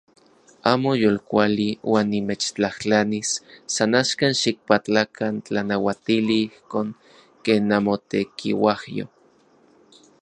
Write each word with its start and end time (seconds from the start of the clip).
Amo 0.71 0.91
yolkuali 1.03 1.67
uan 1.91 2.07
nimechtlajtlanis 2.13 3.29
san 3.73 3.91
axkan 4.01 4.33
xikpatlakan 4.41 5.33
tlanauatili 5.45 6.39
ijkon 6.47 6.87
ken 7.45 7.61
namotekiuajyo. 7.69 9.05